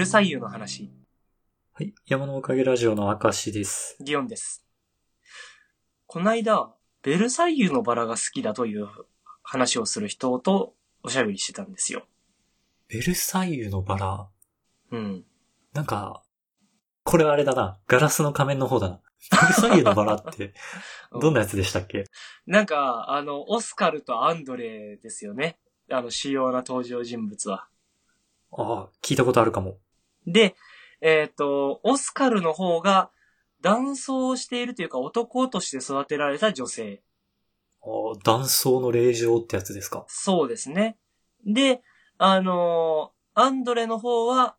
[0.00, 0.90] ルサイユの話、
[1.74, 1.92] はい。
[2.06, 3.98] 山のおかげラジオの明石です。
[4.00, 4.64] ギオンです。
[6.06, 8.88] こないだ、ベルサイユのバラが好きだという
[9.42, 12.04] 話をする人とおしゃべりしてたんですよ。
[12.88, 14.26] ベルサイユのバラ？
[14.90, 15.24] うん。
[15.74, 16.22] なんか、
[17.04, 17.78] これあれだな。
[17.86, 19.00] ガラスの仮面の方だな。
[19.42, 20.54] ベルサイユのバラって、
[21.20, 22.04] どんなやつでしたっけ？
[22.46, 25.58] なんか、あの、オスカルとアンドレですよね。
[25.90, 27.68] あの、主要な登場人物は。
[28.52, 29.76] ああ、聞いたことあるかも。
[30.26, 30.54] で、
[31.00, 33.10] えっ、と、オスカルの方が、
[33.62, 37.02] 男装をしているというか男として育てられた女性。
[37.82, 40.04] ああ、断層の霊場ってやつですか？
[40.08, 40.96] そうですね。
[41.46, 41.82] で、
[42.16, 44.56] あのーアンドレの方は、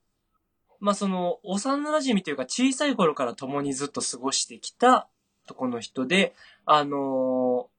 [0.79, 5.09] まあ、その、幼馴染というか小さい頃から共にずっと過ごしてきた
[5.45, 6.33] 男の人で、
[6.65, 7.71] あのー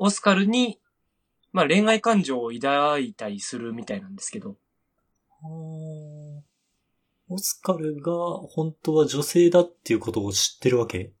[0.00, 0.80] オスカルに、
[1.52, 4.56] まあ、恋愛感情を抱いたりするみたいなんですけど、
[7.28, 11.12] オスカルが本当は女性だっていうことを知ってるわけ？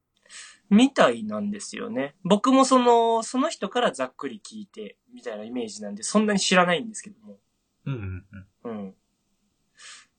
[0.70, 2.14] みたいなんですよね。
[2.24, 7.38] 僕もその、その人からざっくり聞いて、みたいなイメージなんで、そんなに知らないんですけども。
[7.86, 8.24] うんうん
[8.64, 8.70] うん。
[8.70, 8.94] うん。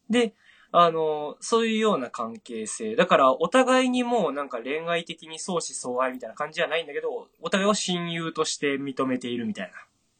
[0.09, 0.33] で、
[0.71, 2.95] あの、そういうような関係性。
[2.95, 9.73] だから、お互いにもうなんか恋愛的に相思相愛みたいな感じじゃないんだけど、お互いを親友として認めているみたいな。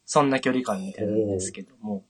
[0.04, 2.04] そんな距離感みたいなんですけども。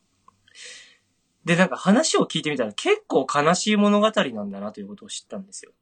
[1.44, 5.72] で、なんか話を聞いてみたら結構悲しい物語なんだなということを知ったんですよ。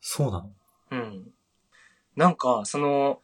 [0.00, 0.50] そうなの？
[0.92, 1.32] うん。
[2.16, 3.20] なんか、その、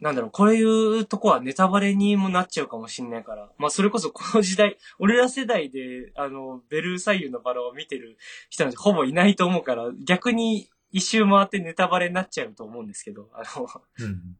[0.00, 0.62] なんだろう、こうい
[1.00, 3.50] うとこはネタバレにもなっちゃうかもしんないから。
[3.58, 8.16] まあ、それこそこの時代、俺ら世代で、あの、ベルサイユのバラを見てる
[8.48, 14.36] 人なんてほぼいないと思うから、逆に一周回ってネタバレになっちゃうと思うんですけど、あの、うん。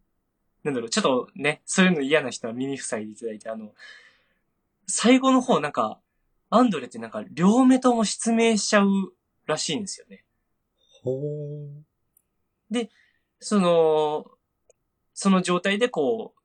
[0.65, 3.73] なんだろう、ちょっとね、そういうの嫌な人は耳塞いでいただいて、あの、
[4.91, 6.01] 最後の方なんか、
[6.51, 8.89] アンドレってなんか両目とも失明しちゃう
[9.47, 10.25] らしいんですよね。
[11.03, 12.89] ほー。
[13.43, 14.27] その、
[15.15, 16.41] その状態でこう、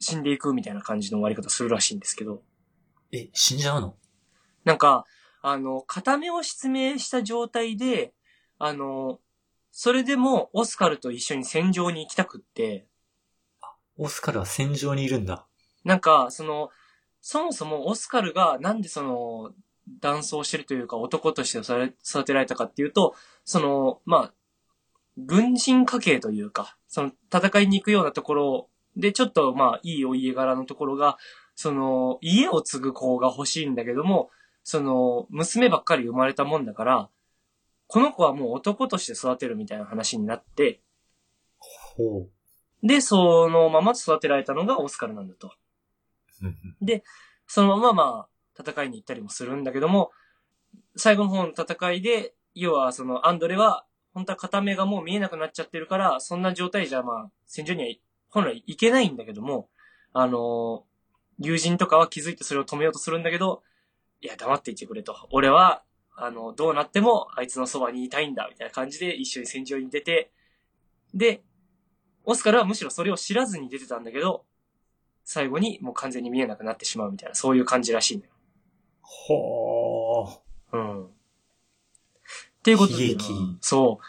[0.00, 2.42] 死んでいくみたいな感じの終わり方するらしいんですけど、
[3.12, 3.96] え、死んじゃうの？
[4.64, 5.04] なんか、
[5.42, 8.14] あの、片目を失明した状態で、
[8.58, 9.20] あの、
[9.70, 12.86] それでもオスカルと一緒に戦場に行きたくって、
[13.98, 15.46] オスカルは戦場にいるんだ。
[15.84, 16.70] なんか、その、
[17.26, 19.52] そもそもオスカルがなんでその、
[20.00, 23.14] 男装してるというか男として育てられたかっていうと、
[23.44, 24.34] その、まあ、
[25.16, 31.16] 軍人家系というか、その戦いに行くようなところで、ちょっとまあ、いいお家柄のところが、
[31.54, 34.28] その、家を継ぐ子が欲しいんだけども、
[34.62, 37.08] その、娘ばっかり生まれたもんだから、
[37.86, 40.82] この子はもう男として育てるみたいな話になって、
[41.58, 42.28] ほ
[42.82, 45.52] で、そのまま育てられたのがオスカルなんだと。
[46.42, 46.46] う。
[46.46, 47.02] うんうん
[47.46, 50.12] そのまままあ、戦いに行ったりもするんだけども、
[50.96, 53.84] 最後の方の戦いで、要はそのアンドレは、
[54.14, 57.94] 本当は片目がもう見えなくなっちゃってるから、そんな状態じゃまあ、戦場には
[58.30, 59.68] 本来行けないんだけども、
[60.12, 60.94] あのー
[61.40, 63.62] 友人とかは気づいてそれを止めようとするんだけど、
[64.20, 65.16] いや、黙っていてくれと。
[65.32, 65.82] 俺は、
[66.16, 70.30] あの、どうなってもあいつのそばにいたいんだ、みたいな感じで一緒に戦場に出て、
[71.12, 71.42] で、
[72.24, 74.44] オスカルはむしろそれを知らずに出てたんだけど、
[75.24, 78.32] 最後にもう完全に見えなくなってしまうみたいな、そういう感じらしいんだよ。
[79.00, 80.76] ほー。
[80.76, 81.06] うん。
[81.06, 81.08] っ
[82.62, 83.16] ていうことで
[83.60, 84.04] そう、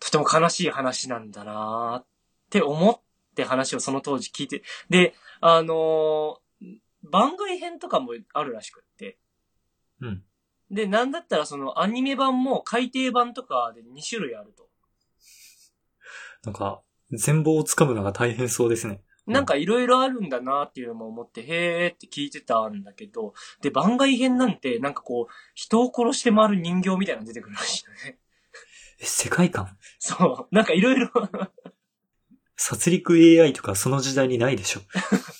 [0.00, 2.06] とても悲しい話なんだなーっ
[2.50, 3.00] て思っ
[3.34, 6.48] て話をその当時聞いて、で、あのー
[7.10, 9.18] 番外編とかもあるらしくって、
[10.00, 10.22] うん。
[10.70, 14.68] で、なんだったらそのアニメ版も改訂版とかで2種類あると。
[16.44, 19.02] なんか、全貌をつかむのが大変そうですね。
[19.28, 28.18] うんなんかいろいろあるんだなっていうのも思って、へーって聞いてたんだけど、で、番外編なんて、なんかこう、人を殺して回る人形みたいなの出てくるらしいのね。
[29.00, 29.76] え、世界観？
[29.98, 30.54] そう。
[30.54, 31.10] なんかいろいろ、
[32.56, 34.80] 殺戮 AI とかその時代にないでしょ。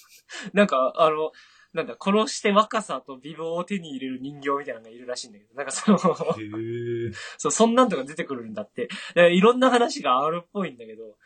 [0.52, 1.32] なんか、あの、
[1.72, 5.98] なんだ、殺して若さと美貌を手に入れる人形みたいなのがいるらしいんだけど、なんかその。
[7.36, 8.88] そう、そんなんとか出てくるんだって。
[9.14, 11.16] でいろんな話があるっぽいんだけど、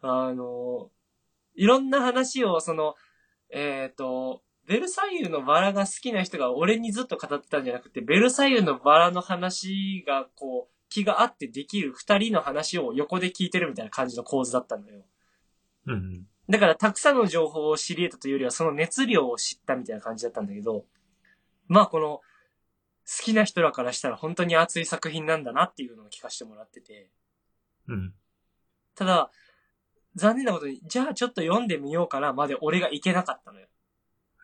[0.00, 0.90] あの、
[1.54, 2.94] いろんな話を、その、
[3.50, 15.02] えっ、と、ベルサイユのバラが好きな人が俺にずっと語ってたんじゃなくて、ベルサイユのバラの話が、こう、気があってできる二人の話を横で聞いてるみたいな感じの構図だったのよ。
[15.86, 16.26] うんうん。
[16.48, 20.84] だから、たくさんの情報を知り得たというよりは、その熱量を知ったみたいな感じだったんだけど、
[21.66, 22.20] まあ、この、
[23.04, 27.10] 好きな人らからしたら本当に熱い作品なんだなっていうのを聞かせてもらってて、
[27.88, 28.14] うん。
[28.94, 29.30] ただ、
[30.14, 33.66] 残念なことに、じゃあちょっと読んでみようかなまで俺がいけなかったのよ。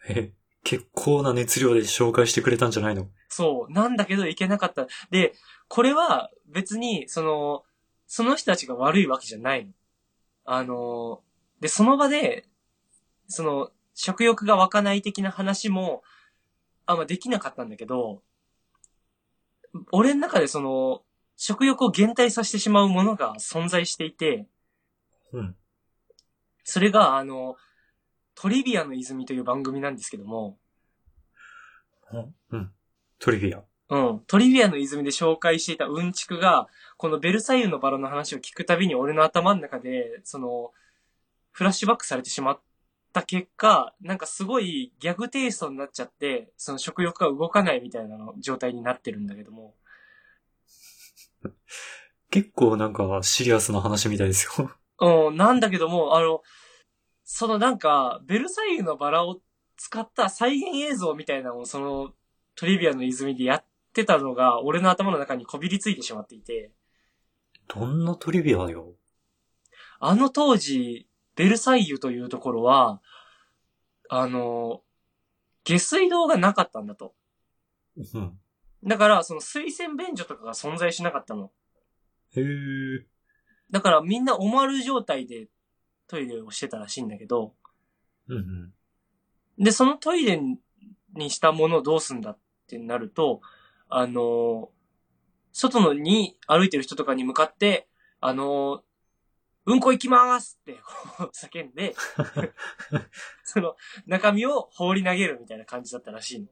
[0.09, 0.33] え、
[0.65, 3.09] 結構な熱量で紹介してくれたんじゃないの？
[3.29, 3.73] そう。
[3.73, 4.87] なんだけど行けなかった。
[5.11, 5.35] で、
[5.69, 7.65] これは別に、その、
[8.07, 9.73] その人たちが悪いわけじゃないの。
[10.45, 11.21] あの、
[11.61, 12.47] で、その場で、
[13.29, 16.03] その、食欲が湧かない的な話も、
[16.87, 18.23] あんまできなかったんだけど、
[19.93, 21.03] 俺の中でその、
[21.37, 24.47] 食欲を減退させてしまうものが存在していて、
[25.33, 25.57] うん。
[26.65, 27.57] それが、あの、
[28.35, 30.59] トリビアの泉という番組なんですけども、
[32.51, 32.71] うん。
[33.19, 33.63] トリビア。
[33.91, 34.21] うん。
[34.27, 40.73] トリビアの泉で紹介していたうんちくが、このベルサイユのバラの話を聞くたびに俺の頭の中で、その、
[41.51, 42.61] フラッシュバックされてしまっ
[43.13, 49.75] た結果、なんかすごいギャグテイストになっちゃって、その食欲が動かないみたいなの状態になってるんだけども。
[52.31, 54.71] 結構なんかシリアスな話みたいですよ。
[55.01, 56.43] うん、なんだけども、あの、
[57.25, 59.41] そのなんか、ベルサイユのバラを
[59.77, 62.13] 使った再現映像みたいなのをその
[62.57, 66.73] トリビアの泉でやってたのが、俺の頭の中にこびりついてしまっていて、
[67.69, 68.95] どんなトリビアよ。
[70.01, 71.07] あの当時、
[71.37, 73.01] ベルサイユというところは、
[74.09, 74.83] あの、
[75.65, 77.15] 下水道がなかったんだと。
[78.15, 78.39] うん。
[78.85, 81.51] だから、その水洗便所とかが存在しなかったの。
[82.35, 83.05] へー。
[83.71, 85.49] だからみんなおまる状態で
[86.07, 87.55] トイレをしてたらしいんだけど、
[88.29, 88.73] うんうん。
[89.65, 90.41] で、そのトイレ
[91.15, 93.41] にしたものをどうすんだってなると、
[93.89, 94.71] あの、
[95.53, 97.89] 外のに歩いてる人とかに向かって、
[98.21, 98.83] あの、
[99.65, 100.79] うんこ行きまーすって
[101.35, 101.95] 叫んで、
[103.45, 103.77] その
[104.07, 106.49] 中身を放り投げるみたいな感じだったらしいの。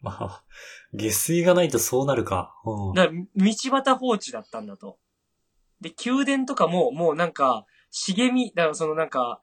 [0.00, 0.44] まあ、
[0.92, 2.54] 下水がないとそうなるか。
[2.66, 2.94] うん。
[2.94, 4.98] だから、道端放置だったんだと。
[5.80, 9.42] で、宮殿とかも、もうなんか、茂み、だからそのなんか、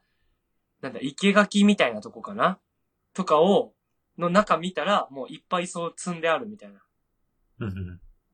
[0.80, 2.58] なんだ、生垣みたいなとこかな？
[3.12, 3.74] とかを、
[4.18, 6.80] の中見たら、もういっぱいそう積んであるみたいな。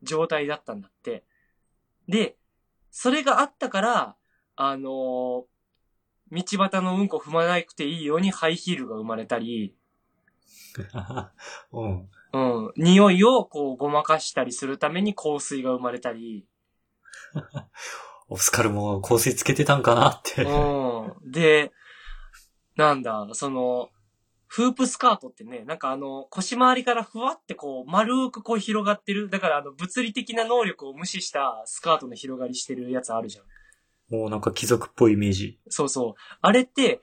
[0.02, 1.25] 状態だったんだって。
[2.08, 2.37] で、
[2.91, 4.17] それがあったから、
[4.56, 5.44] あのー
[6.32, 9.75] 道端のうんこ踏まなくていいようにハイヒールが生まれたり、
[11.73, 12.08] うん。
[12.32, 12.38] う
[12.69, 16.46] ん、匂いをこうごまかしたりするために香水が生まれたり、
[18.29, 20.44] オスカルも香水つけてたんかなって。
[20.44, 21.31] うん。
[21.31, 21.73] で、
[22.77, 23.91] なんだ、その、
[24.47, 29.29] フープスカートってね、なんかあの、腰回りからふわってこう、丸くこう広がってる。
[29.29, 33.44] だからあの、物理的な能力を無視したスカートの広がりしてるやつあるじゃん。
[34.12, 35.61] もうなんか貴族っぽいイメージ。
[35.69, 36.15] そうそう。
[36.41, 37.00] あれって、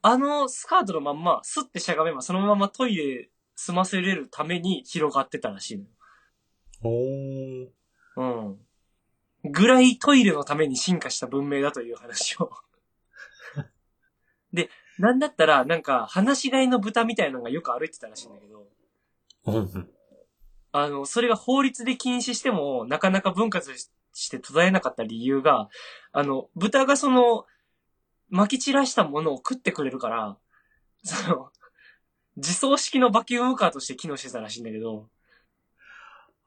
[0.00, 5.84] あのスカートのまんま、スッてしゃがめばそのままトイレ済ませれるために広がってたらしいの。
[6.82, 7.68] おー。
[8.16, 8.65] うん。
[9.50, 12.50] ぐらいトイレのために進化した文明だという話を。
[14.52, 18.66] で、なんだったら、なんか、放し飼いの豚みたいなのがよく歩いてたらしいんだけど。
[20.72, 23.74] あの、それが法律で禁止しても、なかなか分割
[24.12, 25.68] して途絶えなかった理由が、
[26.12, 27.46] あの、豚がその、
[28.32, 30.36] 撒き散らしたものを食ってくれるから、
[31.04, 31.50] その、
[32.36, 35.08] 自走式のバキュームカーとして機能してたらしいんだけど、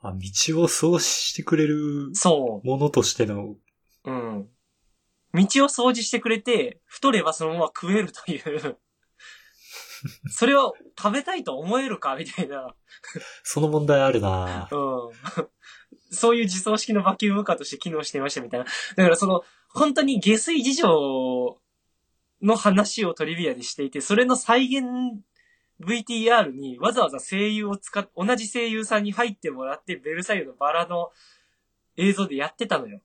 [0.01, 3.55] あ、道をそうしてくれるそものとしての、
[4.05, 4.11] う。
[4.11, 4.49] うん。
[5.33, 8.77] 道を掃除してくれて、太ればそのまま食えるという。
[10.31, 12.73] それを食べたいと思えるかみたいな。
[13.43, 15.11] その問題あるなうん。
[16.11, 18.65] そういう自走式のバキュームカーとして機能していましたみたいな。
[18.65, 21.59] だからその、本当に下水事情
[22.41, 24.85] の話をトリビアでしていて、それの再現
[25.81, 31.11] VTR にわざわざ声優を使っ、同じ声優さんに入ってもらって、ベルサイユのバラの
[31.95, 33.01] 映像でやってたのよ。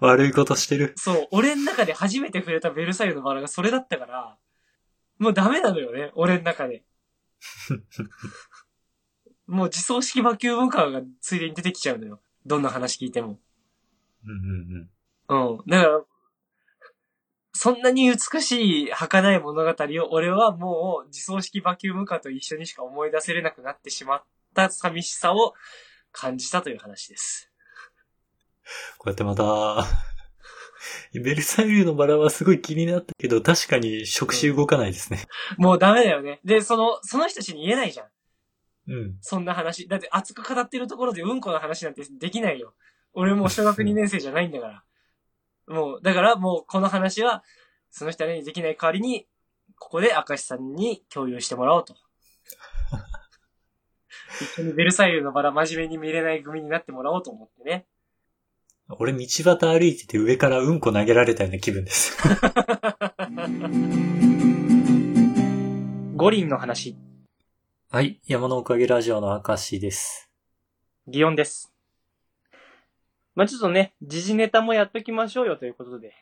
[0.00, 0.92] 悪いことしてる。
[0.96, 4.36] そう、俺の中で初めて触れたベルサイユのバラがそれだったから、
[5.18, 6.84] もうダメなのよね、俺の中で。
[9.46, 12.20] もう自走式バキュームカーがついでに出てきちゃうのよ。
[12.46, 13.40] どんな話聞いても。
[14.24, 14.88] うんうん
[15.28, 15.54] うん。
[15.54, 15.66] うん。
[15.66, 16.04] だから、
[17.54, 24.22] そんなに美しい儚い物語を俺はもう自走式バキュームカーと一緒にしか思い出せれなくなってしまっ
[24.54, 25.54] た寂しさを
[26.12, 27.50] 感じたという話です。
[28.98, 29.84] こうやってまた、
[31.12, 35.26] ベルサイユのバラはすごい気になったけど、確かに触手動かないですね。
[35.58, 36.40] もうダメだよね。
[36.44, 38.06] で、その、その人たちに言えないじゃん。
[38.88, 39.16] うん。
[39.20, 39.88] そんな話。
[39.88, 42.74] だって熱く語ってるところでうんこの話なんてできないよ。
[43.14, 44.84] 俺もう小学2年生じゃないんだから。
[45.66, 47.42] もう、だからもうこの話は、
[47.90, 49.26] その人にできない代わりに、
[49.78, 51.94] ここで明石さんに共有してもらおうと。
[54.40, 57.86] 一緒にベルサイユのバラ真面目に見れない組になってもらおうと思ってね。
[58.88, 62.16] 俺道端歩いてて上からうんこ投げられたような気分です。
[66.16, 66.96] 五輪の話。
[67.90, 68.20] はい。
[68.26, 70.30] 山のおかげラジオの明石です。
[71.08, 71.71] 祇園です。
[73.34, 76.14] まあちょっとね、時事ネタもやっときましょうよということで。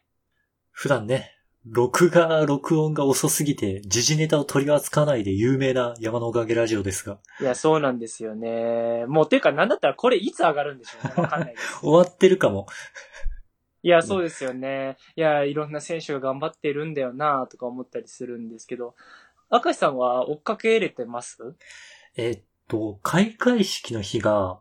[0.70, 1.32] 普段ね、
[1.66, 9.04] 録画、録音が遅すぎて、時事ネタを取り扱わないで有名な山のおかげラジオですが、いや、そうなんですよね。
[9.06, 11.14] もう、ていうか、なんだったらこれいつ上がるんでしょうね。
[11.22, 11.80] わかんないです。
[11.80, 12.66] 終わってるかも。
[13.82, 14.96] いや、そうですよね。
[15.16, 18.94] いや、いろんな選手が頑張ってるんだよなとか思ったりするんですけど、
[19.50, 21.38] 明石さんは追っかけれてます？
[22.16, 24.60] えっと、開会式の日が、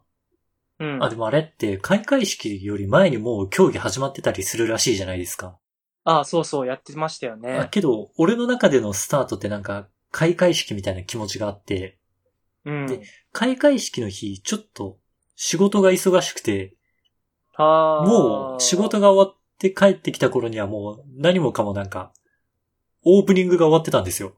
[0.80, 1.00] うん。
[1.04, 5.58] あ、でもあれって、開会式より前にもう競技始まってたりするらしいじゃないですか。
[6.04, 7.70] あそうそう、やってましたよあね。
[7.70, 11.98] けど、俺の中でのスタートってなんか、開会式みたいな気持ちがあって、
[12.66, 12.88] うん。
[12.88, 15.00] で開会式の日、ちょっと
[15.36, 16.76] 仕事が忙しくて、
[17.58, 22.12] あーもう仕事が終わって帰ってきた頃にはもう何もかもなんか、
[23.04, 24.38] オープニングが終わってたんですよ。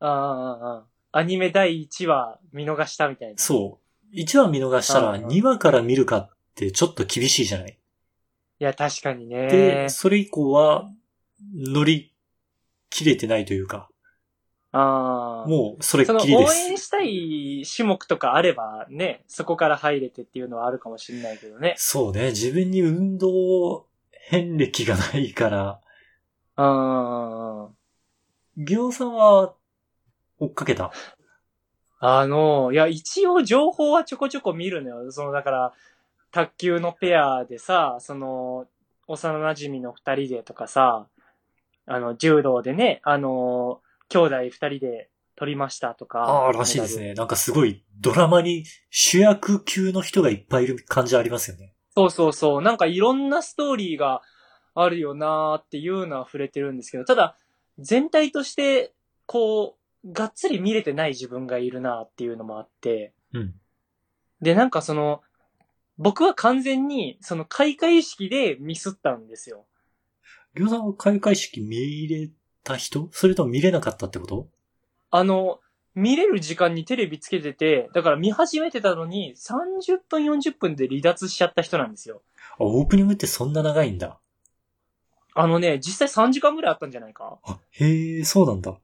[0.00, 3.36] あーあー、あーアニメ第1話見逃したみたいな。
[3.36, 3.87] そう。
[4.14, 7.78] 1話見逃したらあー2話から見るかってちょっと厳しいじゃない？
[8.60, 9.46] いや、確かにね。
[9.48, 10.90] で、それ以降は
[11.54, 12.12] 乗り
[12.90, 13.88] 切れてないというか、
[14.72, 15.48] ああ。
[15.48, 16.52] もうそれっきりです。
[16.52, 21.74] 応援したい種目とかあればね、そこから入れてっていうのはあるかもしれないけどね。
[21.76, 23.86] そうね、自分に運動
[24.30, 25.80] 遍歴がないから、
[26.56, 27.68] あ
[28.56, 29.54] ギオさんは
[30.40, 30.90] 追っかけた？
[32.00, 35.12] あの、いや、一応情報はちょこちょこ見るのよ。
[35.12, 35.72] その、だから、
[36.30, 38.66] 卓球のペアでさ、その、
[39.08, 41.06] 幼馴染の二人でとかさ、
[41.86, 46.20] あの、柔道でね、あの、兄弟二人で取りましたとか。
[46.20, 47.14] ああ、らしいですね。
[47.14, 51.72] なんかすごいドラマに主役級の人がいっぱいいる感じありますよね。
[51.96, 52.62] そうそうそう。
[52.62, 54.22] なんかいろんなストーリーが
[54.74, 57.36] あるよなーっていうのは触れてるんですけど、ただ、
[57.78, 58.92] 全体として、
[59.26, 63.54] こう、がっつり見れてない自分がいるなっていうのもあって、うん。
[64.40, 65.22] で、なんかその、
[65.98, 69.66] 僕は完全に、その開会式でミスったんですよ。
[70.54, 72.30] ギオさんは開会式見れ
[72.62, 73.08] た人？
[73.12, 74.48] それとも見れなかったってこと？
[75.10, 75.60] あの、
[75.94, 82.22] 見れる時間にテレビつけてて、だから見始めてたのに、30分40分で離脱しちゃった人なんですよ。
[82.52, 84.20] あ、オープニングってそんな長いんだ。
[85.34, 88.78] あのね、実際3時間ぐらいあったんじゃないかあ、へえ、そうなんだ。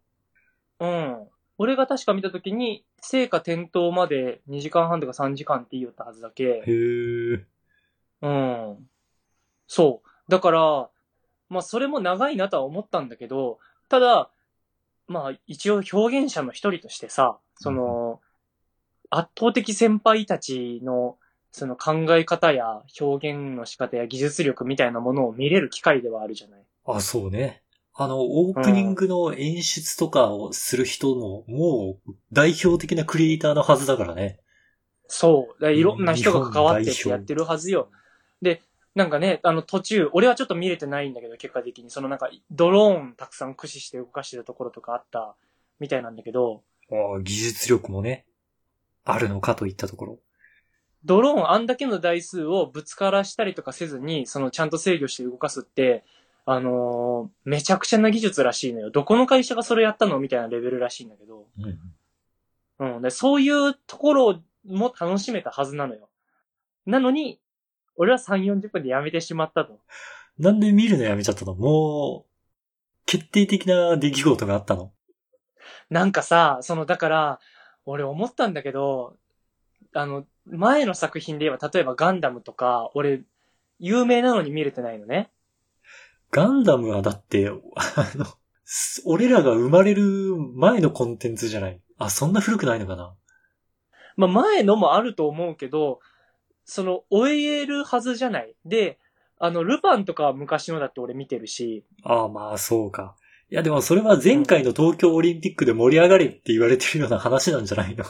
[0.81, 1.29] うん。
[1.59, 6.65] 俺が確か見たときに、聖火点灯まで2時間半とか3時間って言ったはずだけへ。
[6.67, 7.47] え。
[8.23, 8.89] うん。
[9.67, 10.31] そう。
[10.31, 10.91] だから、
[11.49, 14.31] まあそれも長いなとは思ったんだけど、ただ、
[15.07, 18.21] まあ一応表現者の一人としてさ、その、
[19.11, 21.19] 圧倒的先輩たちの
[21.53, 26.65] その考え方や表現の仕方や技術力みたいなものを見れる機会ではあるじゃない。
[26.85, 27.63] あ、そうね。
[27.97, 34.41] あの、オープニングの演出とかをする人も、もう代表的なクリエイターのはずだからね。
[35.07, 35.61] そう。
[35.61, 37.91] だからいろんな人が関わっててやってるはずよ。
[38.43, 38.63] で、
[38.97, 45.37] なんかね、あの途中、俺はちょっと見れてないんだけど、結果的に、そのなんか、ドローンたくさん駆使して動かしてるところとかあった
[45.79, 48.27] みたいなんだけど、あ技術力もね、
[49.05, 50.19] あるのかといったところ。
[51.05, 56.05] ドローンあんだけの台数をぶつからしたりとかせずに、そのちゃんと制御して動かすって、
[56.47, 58.91] あのーめちゃくちゃな技術らしいのよ。
[58.91, 61.47] どこの会社がそれやったのみたいなレベルらしいんだけど。
[62.79, 62.97] うん。
[62.97, 63.03] うん。
[63.03, 66.09] でそういうところも楽しめたはずなのよ。
[66.87, 67.41] なのに、
[67.97, 69.81] 俺は3、40分でやめてしまったと。
[70.39, 71.55] なんで見るのやめちゃったの？
[71.55, 72.31] もう、
[73.07, 74.93] 決定的な出来事があったの？
[75.89, 77.41] なんかさ、その、だから、
[77.87, 79.17] 俺思ったんだけど、
[79.95, 83.23] あの、前の作品で言えば、例えばガンダムとか、俺、
[83.79, 85.31] 有名なのに見れてないのね。
[86.35, 87.53] ガンダムはだって、あ
[88.17, 88.27] の、
[88.65, 91.81] す俺らが生まれる前のコンテンツじゃない。
[91.97, 93.15] あ、そんな古くないのかな
[94.17, 96.01] まあ、前のもあると思うけど、
[96.65, 98.57] その、終えるはずじゃない。
[98.65, 98.99] で、
[99.39, 103.15] あの、ルパンとかは昔のだって俺見てるし、ああ、まあ、そうか。
[103.49, 108.05] いや、でもそれは前回の東京オリンピックで盛り上がれって言われてるような話なんじゃないの？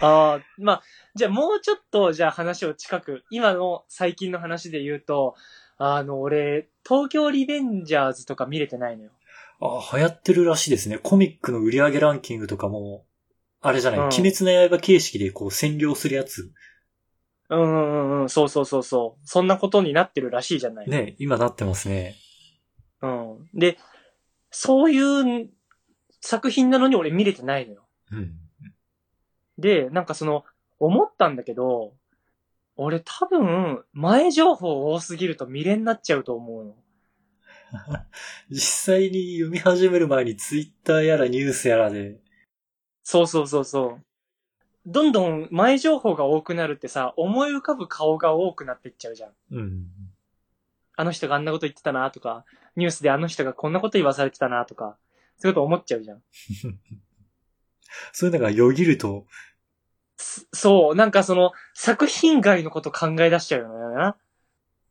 [0.00, 0.82] ああ、まあ、
[1.14, 5.36] じゃあもうちょっと、じゃあ話を近く、今の最近の話で言うと、
[5.78, 9.10] あの、俺、東京リベンジャーズとか見れてないのよ。
[9.60, 10.98] ああ、流行ってるらしいですね。
[10.98, 13.04] コミックの売り上げランキングとかも、
[13.60, 16.52] あれじゃない、うん鬼滅の刃形式でこう占領するやつ。
[17.50, 19.26] うんうんうん、そうそうそうそう。
[19.26, 20.88] そんなことになってるらしいじゃない。
[20.88, 22.14] ね、今なってますね。
[23.00, 23.48] うん。
[23.54, 23.78] で、
[24.50, 25.50] そういう
[26.20, 27.86] 作品なのに俺見れてないのよ。
[28.12, 28.34] うん。
[29.58, 30.44] で、なんかその、
[30.78, 31.94] 思ったんだけど、
[32.76, 36.74] 俺多分、前情報多すぎると見れになっちゃうと思うの。
[38.50, 42.20] 実際に読み始める前にツイッターやらニュースやらで、
[43.02, 44.04] そうそうそうそう。
[44.86, 49.32] どんどん前情報が多くなるってさ、思い浮かぶ顔が多くなっていっちゃうじゃん。
[49.50, 49.86] うん。
[50.96, 52.44] あの人があんなこと言ってたなとか、
[52.76, 54.96] ニュースであの人がこんなこと言わされてたなとか、
[55.38, 56.22] そういうこと思っちゃうじゃん。
[58.12, 59.53] そういうのがよぎると、す
[60.16, 64.16] そう、なんかその、作品外のこと考え出しちゃうよな。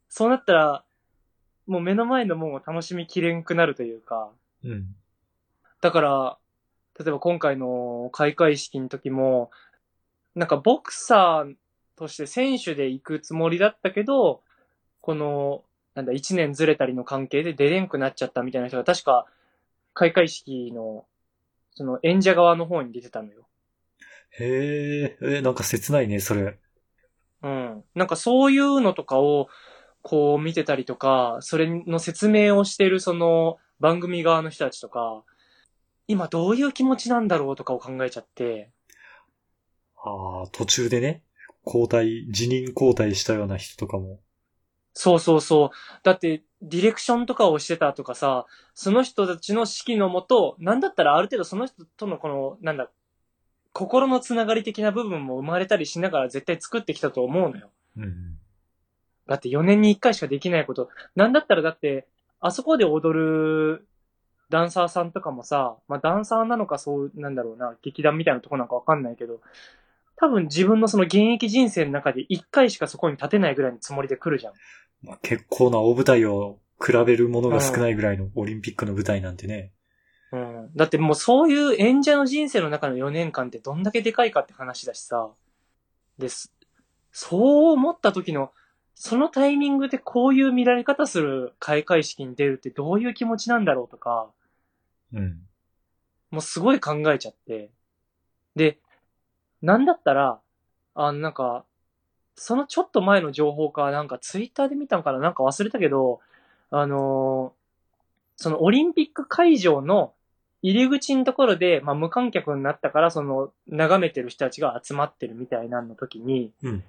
[0.09, 0.83] そうなったら、
[1.65, 4.29] もう目の前のもんを楽しみきれんくなるというか、
[4.63, 4.95] うん。
[5.81, 6.37] だから、
[6.99, 9.49] 例えば今回の開会式の時も、
[10.35, 11.55] なんかボクサー
[11.95, 14.41] として選手で行くつもりだったけど、
[15.01, 15.63] この、
[15.95, 19.25] なんだ、一年ずれたりの関係で出れんくなっちゃったみたいな人が確か、
[19.93, 21.05] 開会式の、
[21.75, 23.45] その演者側の方に出てたのよ。
[24.39, 26.59] へえ、え、なんか切ないね、それ。
[27.41, 27.83] うん。
[27.95, 29.49] なんかそういうのとかを、
[30.01, 35.23] こう見てたりとか、それの説明をしてるその番組側の人たちとか、
[36.07, 38.71] 今どういう気持ちなんだろうとかを考えちゃって、
[39.95, 41.23] ああ、途中でね、
[41.65, 44.19] 交代、辞任交代したような人とかも。
[44.93, 45.69] そうそうそう。
[46.03, 52.91] だって、ディレクションとかをしてたとかさ、その人たちの指揮のもと、なんだったらある程度その人とのこの、なんだ、
[53.73, 57.69] 心のつながり的な部分も生まれたりしながら絶対作ってきたと思うのよ。
[57.97, 58.37] うん。
[59.27, 60.89] だって4年に1回しかできないこと。
[61.15, 62.07] なんだったらだって、
[62.39, 63.87] あそこで踊る
[64.49, 69.41] ダンサーさんとかもさ、まあダンサーなのかそう、なんだろうな、劇団みたいなとこなんかわかんないけど、
[70.17, 74.53] 多分自分のその現役人生の中で1回しかそこに立てないぐらいのつもりで来るじゃん。
[75.01, 79.71] まあ、結構な大舞台を比べるものが少ないぐらいのオリンピックの舞台なんてね。
[80.33, 80.71] うん。
[80.75, 85.29] だってもうそういう演者の人生の中の4年間ってどんだけでかいかって話だしさ。
[86.17, 86.51] です。
[87.11, 88.51] そう思った時の、
[88.95, 94.31] そのタイミングでこういう見られ方する開会式に出るってどういう気持ちなんだろうとか、
[95.13, 95.41] うん。
[96.31, 97.69] もうすごい考えちゃって。
[98.55, 98.79] で、
[99.61, 100.39] なんだったら、
[100.95, 101.63] あのなんか、
[102.35, 106.21] そのちょっと前の情報か、なんかツイッターで見たのかななんか忘れたけど、
[106.71, 107.63] あのー
[108.35, 110.13] そのオリンピック会場の
[110.63, 116.83] 入り口のところで、まあ無観客になったから、その眺めてる人たちが集まってるみたいなの時に、うん。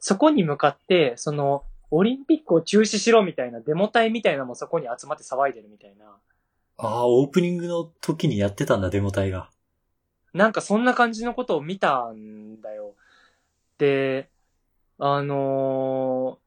[0.00, 6.06] そこに向かって、その、オリンピックを中止しろみたいなデモ隊みたいなのもそこに集まって騒いでるみたいな。
[6.78, 9.50] ああ、オープニングの時にやってたんだ、デモ隊が。
[10.32, 12.94] なんかそんな感じのことを見たんだよ。
[13.78, 14.28] で、
[14.98, 16.44] あのー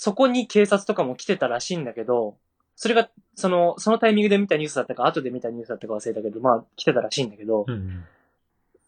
[0.00, 2.36] そこに警察とかも来てたらしいんだけど、
[2.80, 8.04] それが、その、そのタイミングで見たニュースだったか、後で見たニュースだったか忘れたけど、まあ来てたらしいんだけど、うん。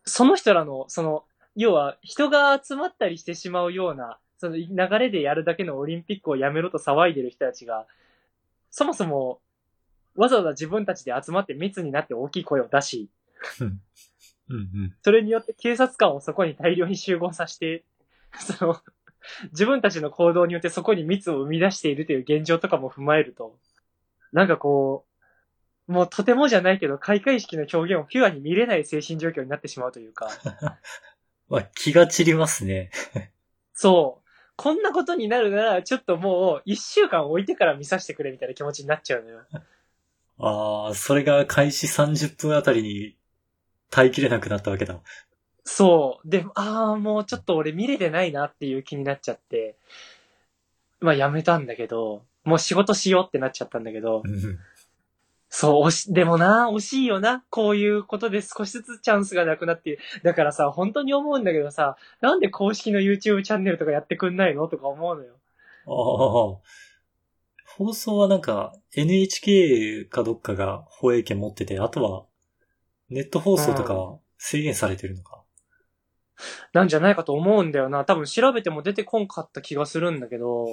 [0.04, 1.24] その人らの、その、
[1.56, 4.68] 要は人が集まったりしてしまうような、その流
[5.00, 7.86] れでやるだけのオリンピックをやめろと騒いでる人たちが、
[8.70, 9.40] そもそも、
[10.14, 13.08] わざわざ自分たちで集まって密になって大きい声を出し、
[13.60, 13.80] うん。
[14.50, 14.94] うん。
[15.02, 17.82] それによって警察官をそこに大量に集合させて、
[18.38, 18.76] その、
[19.50, 23.56] 自分たちの行動によってそこに密を生み出しているという現状とかも踏まえると、
[24.32, 25.04] なんかこ
[25.88, 30.30] う、もうとてもじゃないけど、開会式の表現をピュアに見れない精神状況になってしまうというか、
[31.48, 32.90] まあ、気が散りますね。
[33.74, 34.28] そう。
[34.56, 39.40] こんなことになるなら、ちょっともう、一週間置いてから見させてくれみたいな気持ちになっちゃうのよ。
[40.38, 43.16] ああ、それが開始30分あたりに
[43.90, 45.00] 耐えきれなくなったわけだ。
[45.64, 46.28] そう。
[46.28, 49.76] で、ああ、もうちょっと俺見れてないなっていう気になっちゃって、
[51.00, 54.58] まあやめたんだけど、もう仕事しようってなっちゃったんだけどう、ん。
[55.48, 57.44] そう、惜し、でもな、惜しいよな。
[57.50, 65.34] こういうことで少しずつチャンスがなくなって、だからさ、本当に思うんだけどさ、なんで公式の YouTube チャンネルとかやってくんないのとか思うのよ。
[65.86, 66.80] ああ。
[67.76, 72.24] 放送はなんか NHK かどっかが放映権持ってて、あとは
[73.08, 75.42] ネット放送とかは制限されてるのか。
[76.72, 78.04] なんじゃないかと思うんだよな。
[78.04, 80.66] 多分調べても出てこんかった気がするんだけど、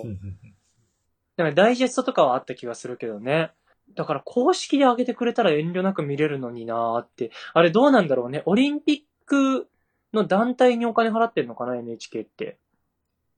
[1.37, 3.51] うんうんなんかダイジェストとかはあった気がするけどね。
[3.95, 7.31] だから公式で上げてくれたら遠慮なく見れるのになーって。
[7.53, 8.41] あれどうなんだろうね。
[8.45, 9.67] オリンピック
[10.13, 12.57] の団体にお金払ってんのかな ?NHK って。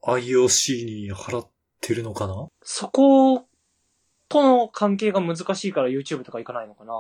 [0.03, 1.47] IOC に払っ
[1.81, 2.47] てるのかな？
[2.63, 3.45] そこ
[4.29, 6.93] との関係が難しいから YouTube とか行かないのかな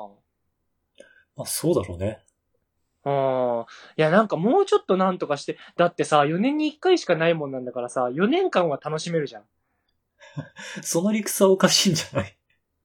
[1.37, 2.19] まあそうだろうね。
[3.05, 3.65] うん。
[3.97, 9.43] いや、なんかもうちょっとなんとかして、だってさ、4年に1回しかないもんなんだからさ、4年間は楽しめるじゃん。
[10.83, 12.35] その理屈はおかしいんじゃない？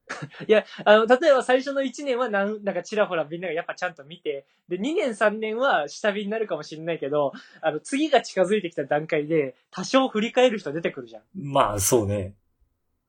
[0.46, 11.22] いや、あの、例えば最初の1年はなん、なんかちらほらみんながやっぱちゃんと見て、で、2年3年は下火になるかもしれないけど、あの、次が近づいてきた段階で、多少振り返る人出てくるじゃん。
[11.34, 12.34] まあそうね。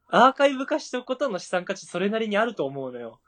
[0.08, 3.20] アーカイブ化しておくことの資産価値それなりにあると思うのよ。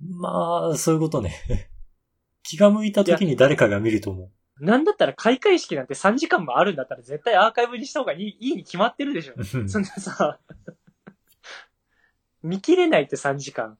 [0.00, 1.34] まあ、そういうことね。
[2.42, 4.30] 気が向いた時に誰かが見ると思う。
[4.60, 9.34] なんだったら開会式なんて3時間もあるんだったら絶対アーカイブにした方がいい、いいに決まってるでしょ。
[9.36, 10.38] うんそんなさ、
[12.42, 13.78] 見切れないって3時間。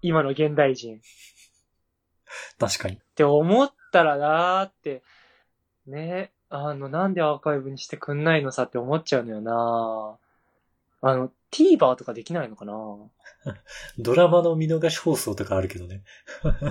[0.00, 0.98] 今の現代人。
[0.98, 1.00] っ
[2.58, 3.00] 確かに。
[3.14, 5.02] て思ったらなーって、
[5.86, 10.18] ね、あの、なんでアーカイブにしてくんないのさって思っちゃうのよな
[11.00, 12.72] あの、TVer とかできないのかな
[13.98, 16.02] ドラマの見逃し放送とかあるけどね。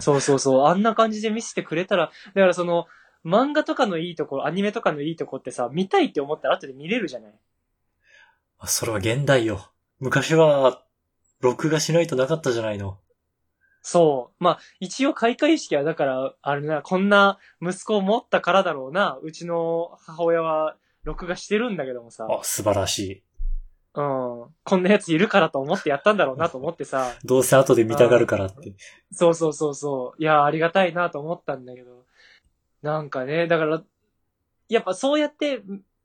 [0.02, 0.68] そうそうそう。
[0.68, 2.88] あんな感じで見せてくれたら、だからその、
[3.28, 7.34] 漫画とかのいいところ、アニメとかのいいとこってさ、見たいって思ったら後で見れるじゃない？
[8.60, 9.70] あそれは現代よ。
[10.00, 10.84] 昔は、
[11.42, 12.98] 録画しないとなかったじゃないの。
[13.82, 14.44] そう。
[14.44, 19.20] まあ、一応開会式はだから、あれな、こんな息子を持ったからだろうな。
[19.22, 22.28] うちの母親は録画してるんだけどもさ。
[22.30, 23.24] あ、素晴らしい。
[23.94, 24.46] うん。
[24.64, 27.14] こんなやついるからと思ってやったんだろうなと思ってさ。
[27.24, 28.74] どうせ後で見たがるからって。
[29.12, 30.22] そうそうそうそう。
[30.22, 32.07] いや、ありがたいなと思ったんだけど。
[32.88, 33.84] なんかね、だから、
[34.70, 35.62] やっぱそうやって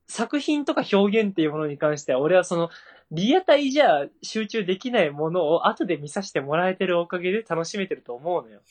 [0.09, 2.71] 作品とか表現っていうものに関しては、俺はその、
[3.13, 8.63] リアタイじゃ集中できないものを後で見させてもらえてるおかげで楽しめてると思うのよ。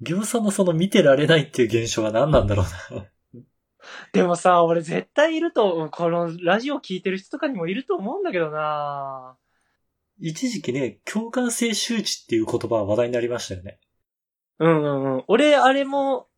[0.00, 3.06] りょうさんのその見てられないっていう現象は何なんだろうな。
[4.12, 9.36] でもさ、俺絶対いると、このラジオ聞いてる人とかにもいると思うんだけどな
[10.18, 13.78] 一時期ね、共感性周知っていう言葉は話題になりましたよね。
[14.60, 15.24] うんうんうん。
[15.28, 16.28] 俺、あれも、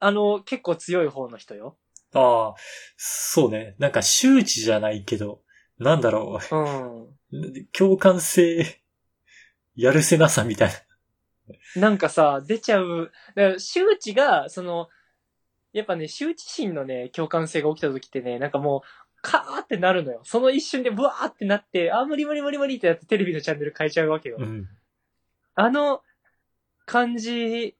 [0.00, 1.76] あの、結構強い方の人よ。
[2.14, 2.54] ああ、
[2.96, 3.74] そうね。
[3.78, 5.42] なんか周知じゃないけど、
[5.78, 7.02] なんだろうん。
[7.02, 7.64] う。
[7.72, 8.80] 共感性、
[9.76, 10.68] やるせなさみたい
[11.74, 11.80] な。
[11.80, 13.12] なんかさ、出ちゃう。
[13.34, 14.88] だから周知が、その、
[15.72, 18.88] やっぱね、周知心のね、共感性が起きた時ってね、なんかもう、
[19.20, 20.20] カーってなるのよ。
[20.24, 24.36] その一瞬でブワーってなって、あ、無理無理無理無理ってなってテレビのチャンネル変えちゃうわけよ。
[24.38, 24.68] うん。
[25.54, 26.02] あの
[26.86, 27.76] 感じ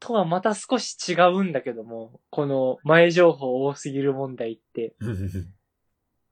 [0.00, 4.94] とはまた少し違うんだけども、この前情報多すぎる問題って。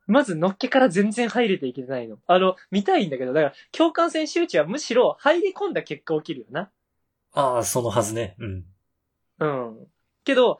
[0.06, 2.18] まず、のっけから全然入れていけないの。
[2.26, 6.70] あの、見たいんだけど、だから、共感性周知はむしろ入り込んだ結果起きるよな。
[7.32, 8.36] ああ、そのはずね。
[8.38, 8.64] うん。
[9.40, 9.86] うん。
[10.24, 10.58] けど、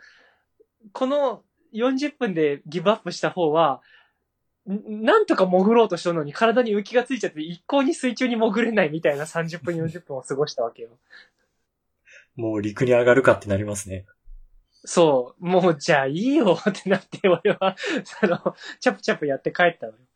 [0.92, 3.82] この40分でギブアップした方は、
[4.70, 10.88] んなんとか潜ろうとしたのに体に浮きがついちゃって一向に水中に潜れないみたいな30分40分を過ごしたわけよ。
[12.36, 14.06] もう陸に上がるかってなりますね。
[14.84, 15.46] そう。
[15.46, 17.76] もう、じゃあいいよ ってなって、俺は、
[18.20, 19.98] あの、チャプチャプやって帰ったのよ。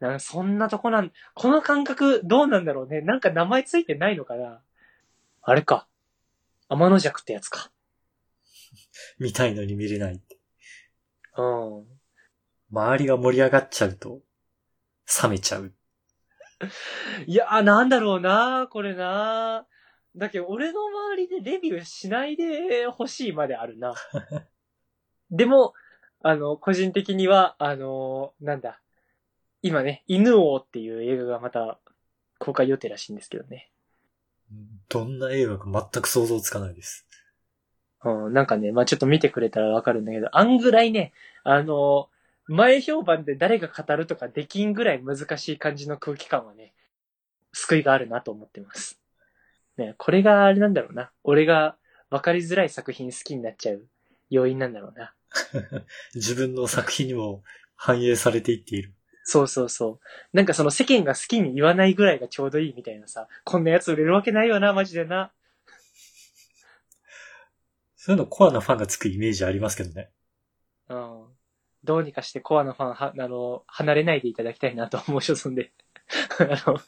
[0.00, 3.00] なんかそんなとこなん、この感覚どうなんだろうね。
[3.00, 4.60] なんか名前ついてないのかな
[5.42, 5.86] あれか。
[6.68, 7.70] 天の弱ってやつか。
[9.20, 10.38] 見たいのに見れないって。
[11.36, 11.86] うん。
[12.72, 14.22] 周りが盛り上がっちゃうと、
[15.22, 15.72] 冷めちゃう。
[17.26, 19.66] いやー、なんだろうなこれな
[20.16, 23.94] だけど、俺の周りでレビューしないでほしいまであるな。
[25.30, 25.74] でも、
[26.22, 28.80] あの、個人的には、あのなんだ。
[29.62, 31.78] 今ね、犬王っていう映画がまた
[32.38, 33.70] 公開予定らしいんですけどね。
[34.88, 37.06] どんな映画か全く想像つかないです。
[38.04, 41.12] うん、なんかね、まあちょっと見てくれたらわかるんだけど、あんぐらいね、
[41.44, 42.08] あの
[42.46, 46.74] 前評判で誰が語るとかできんぐらい難しい感じの空気感はね、
[47.52, 49.01] 救いがあるなと思ってます。
[49.82, 51.10] ね、これがあれなんだろうな。
[51.24, 51.76] 俺が
[52.10, 53.86] 分かりづらい作品好きになっちゃう
[54.30, 55.14] 要因なんだろうな。
[56.14, 57.42] 自分の作品にも
[57.74, 58.92] 反映されていっている。
[59.24, 60.36] そうそうそう。
[60.36, 65.32] なんかその世間が好きに言わないぐらいがちょうどいいみたいなさ、こんなやつ売れるわけないよな、マジでな。
[67.96, 70.10] そういうのコアなファンがつくイメージありますけどね。
[70.88, 71.24] うん。
[71.84, 75.72] どうにかしてコアのファンは、あの、離れないでいただきたいなと思う所存で、
[76.38, 76.80] あの、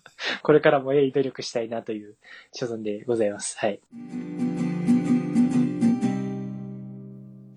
[0.42, 2.16] これからも鋭意努力したいなという
[2.52, 3.58] 所存でございます。
[3.58, 3.80] はい。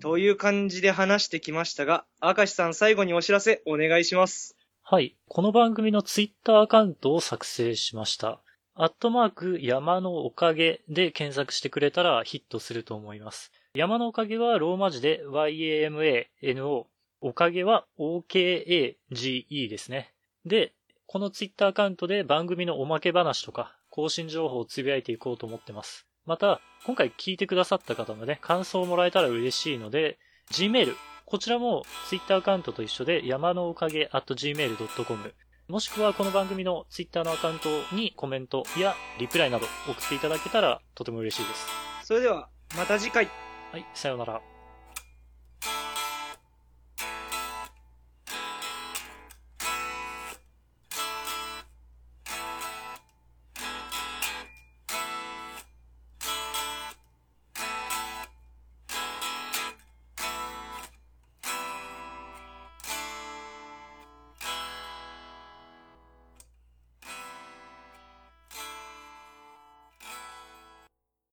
[0.00, 4.56] という感じで話してきましたが、明石さん最後にお知らせお願いします。
[4.82, 5.16] はい。
[5.28, 8.40] この番組のツイッターアカウントを作成しました。
[8.74, 13.52] アットマーク山のおかげで検索してくれたらヒットすると思います。
[13.74, 16.86] 山のおかげはローマ字で YAMANO。
[17.20, 20.14] おかげは OKAGE ですね。
[20.46, 20.72] で、
[21.10, 26.06] このツイッターアカウントで番組のおまけ話とか更新情報をつぶやいていこうと思ってます。
[26.26, 30.18] また、今回聞いてくださった方のね、感想をもらえたら嬉しいので、
[30.52, 30.94] Gmail、
[31.24, 35.34] こちらも Twitter アカウントと一緒で山のおかげ at gmail.com
[35.68, 41.66] もしくはこの番組の Twitter のアカウントにコメントやリプライなど送っていただけたらとても嬉しいです。
[42.04, 43.30] それでは、また次回。
[43.72, 44.57] はい、さようなら。